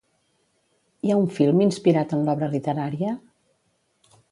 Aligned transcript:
Hi 1.07 1.11
ha 1.11 1.17
un 1.25 1.27
film 1.35 1.61
inspirat 1.67 2.17
en 2.19 2.25
l'obra 2.31 2.51
literària? 2.57 3.15